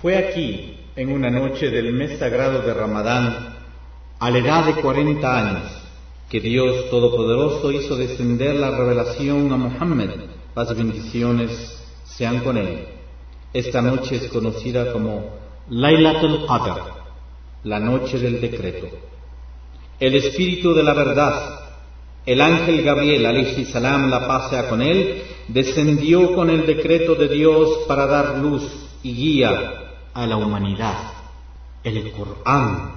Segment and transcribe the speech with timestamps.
[0.00, 3.56] Fue aquí, en una noche del mes sagrado de Ramadán,
[4.20, 5.72] a la edad de cuarenta años,
[6.30, 10.10] que Dios Todopoderoso hizo descender la revelación a Muhammad,
[10.56, 12.86] y bendiciones sean con él.
[13.52, 15.30] Esta noche es conocida como
[15.68, 16.80] Laylatul Qadr,
[17.64, 18.86] la noche del decreto.
[19.98, 21.58] El espíritu de la verdad,
[22.24, 27.26] el ángel Gabriel, alayhi salam, la paz sea con él, descendió con el decreto de
[27.26, 28.62] Dios para dar luz
[29.02, 29.86] y guía
[30.18, 31.12] a la humanidad.
[31.84, 32.90] El Corán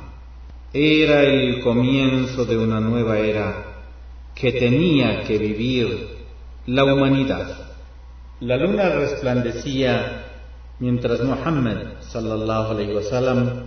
[0.73, 3.83] era el comienzo de una nueva era
[4.33, 6.17] que tenía que vivir
[6.65, 7.73] la humanidad.
[8.39, 10.29] La luna resplandecía
[10.79, 13.65] mientras Muhammad sallallahu wasallam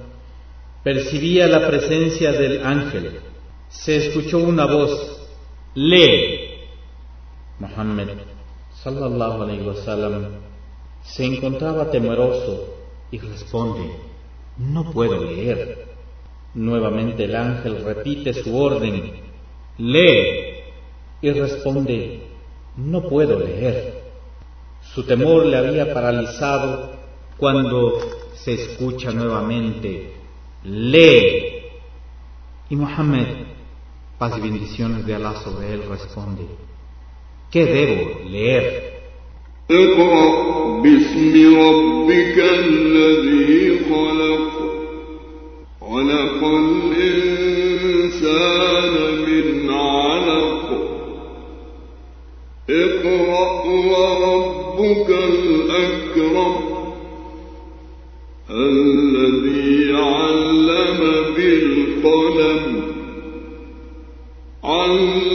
[0.82, 3.20] percibía la presencia del ángel.
[3.68, 5.28] Se escuchó una voz,
[5.76, 6.58] lee.
[7.60, 8.08] Muhammad
[8.82, 10.24] sallallahu wasallam
[11.04, 12.73] se encontraba temeroso
[13.14, 13.92] y responde,
[14.58, 15.86] no puedo leer.
[16.54, 19.12] Nuevamente el ángel repite su orden,
[19.78, 20.54] lee,
[21.22, 22.22] y responde,
[22.76, 24.02] no puedo leer.
[24.82, 26.90] Su temor le había paralizado
[27.36, 28.00] cuando
[28.34, 30.12] se escucha nuevamente,
[30.64, 31.66] lee.
[32.68, 33.28] Y Mohammed,
[34.18, 36.46] paz y bendiciones de Alá sobre él, responde,
[37.52, 39.02] ¿qué debo leer?
[40.84, 44.50] باسم ربك الذي خلق.
[45.80, 47.24] خلق الإنسان
[49.28, 50.64] من علق.
[52.70, 56.54] اقرأ وربك الأكرم.
[58.50, 61.00] الذي علم
[61.36, 62.92] بالقلم.
[64.64, 65.33] علم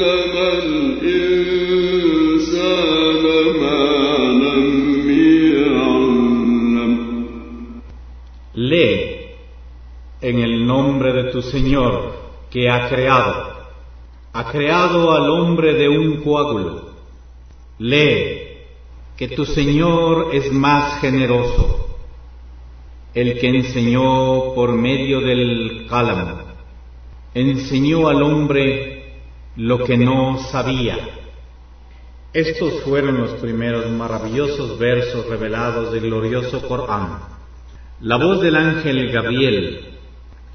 [8.69, 9.19] Lee
[10.21, 12.13] en el nombre de tu Señor
[12.51, 13.49] que ha creado.
[14.33, 16.89] Ha creado al hombre de un coágulo.
[17.79, 18.49] Lee
[19.17, 21.97] que tu Señor es más generoso,
[23.13, 26.39] el que enseñó por medio del cálamo.
[27.33, 29.21] Enseñó al hombre
[29.55, 30.97] lo que no sabía.
[32.31, 37.38] Estos fueron los primeros maravillosos versos revelados del glorioso Corán.
[38.01, 39.81] La voz del ángel Gabriel,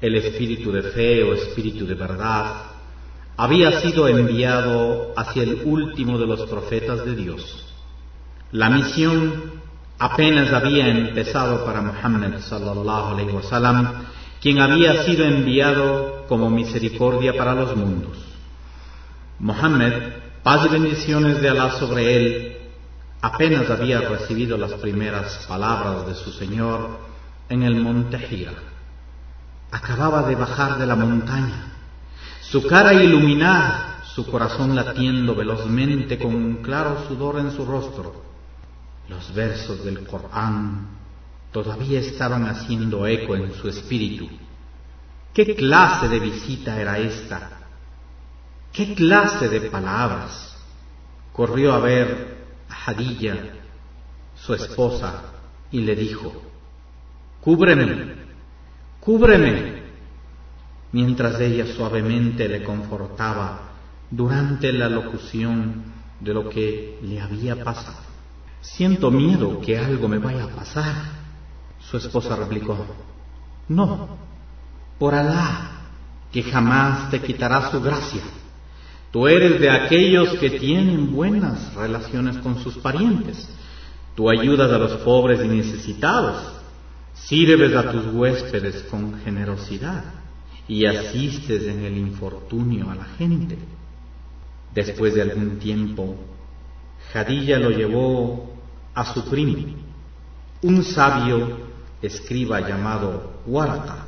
[0.01, 2.71] el espíritu de fe o espíritu de verdad,
[3.37, 7.67] había sido enviado hacia el último de los profetas de Dios.
[8.51, 9.61] La misión
[9.99, 14.05] apenas había empezado para Muhammad sallallahu alaihi wasallam,
[14.41, 18.17] quien había sido enviado como misericordia para los mundos.
[19.37, 19.93] Muhammad,
[20.41, 22.57] paz y bendiciones de Alá sobre él,
[23.21, 27.13] apenas había recibido las primeras palabras de su Señor
[27.49, 28.53] en el monte Gira.
[29.71, 31.73] Acababa de bajar de la montaña,
[32.41, 38.23] su cara iluminada, su corazón latiendo velozmente con un claro sudor en su rostro.
[39.09, 40.87] Los versos del Corán
[41.51, 44.29] todavía estaban haciendo eco en su espíritu.
[45.33, 47.51] ¿Qué clase de visita era esta?
[48.71, 50.55] ¿Qué clase de palabras?
[51.33, 52.37] Corrió a ver
[52.69, 53.37] a Hadilla,
[54.35, 55.23] su esposa,
[55.71, 56.41] y le dijo,
[57.45, 58.15] cúbreme,
[58.99, 59.83] cúbreme,
[60.91, 63.59] mientras ella suavemente le confortaba
[64.09, 65.83] durante la locución
[66.19, 67.99] de lo que le había pasado.
[68.61, 70.95] Siento miedo que algo me vaya a pasar.
[71.79, 72.83] Su esposa replicó,
[73.69, 74.17] no,
[74.97, 75.69] por Alá,
[76.31, 78.23] que jamás te quitará su gracia.
[79.11, 83.47] Tú eres de aquellos que tienen buenas relaciones con sus parientes.
[84.15, 86.54] Tú ayudas a los pobres y necesitados
[87.15, 90.03] Sirves a tus huéspedes con generosidad
[90.67, 93.57] y asistes en el infortunio a la gente.
[94.73, 96.17] Después de algún tiempo,
[97.13, 98.53] Jadilla lo llevó
[98.93, 99.75] a su primo,
[100.61, 101.65] un sabio
[102.01, 104.05] escriba llamado Waraka,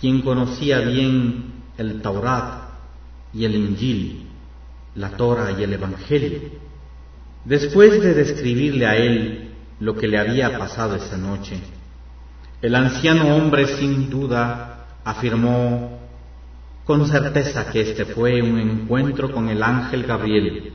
[0.00, 2.70] quien conocía bien el Taurat
[3.32, 4.26] y el Injil,
[4.94, 6.40] la Torah y el Evangelio.
[7.44, 11.60] Después de describirle a él lo que le había pasado esa noche,
[12.60, 15.98] el anciano hombre sin duda afirmó
[16.84, 20.72] con certeza que este fue un encuentro con el ángel Gabriel,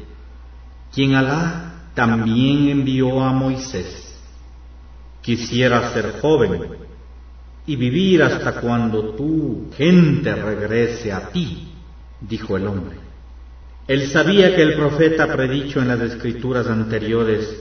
[0.94, 4.16] quien Alá también envió a Moisés.
[5.22, 6.78] Quisiera ser joven
[7.66, 11.70] y vivir hasta cuando tu gente regrese a ti,
[12.22, 12.98] dijo el hombre.
[13.88, 17.60] Él sabía que el profeta predicho en las escrituras anteriores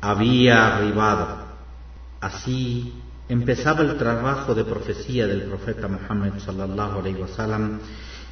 [0.00, 1.46] había arribado.
[2.20, 2.92] Así
[3.30, 7.78] empezaba el trabajo de profecía del profeta Muhammad sallallahu alaihi wasallam,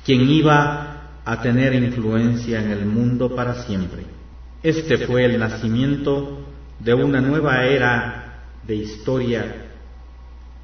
[0.04, 4.04] quien iba a tener influencia en el mundo para siempre.
[4.60, 6.40] Este fue el nacimiento
[6.80, 9.66] de una nueva era de historia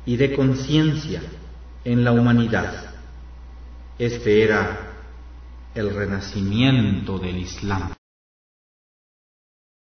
[0.05, 1.23] y de conciencia
[1.85, 2.93] en la humanidad.
[3.97, 4.95] Este era
[5.77, 7.94] el renacimiento del Islam.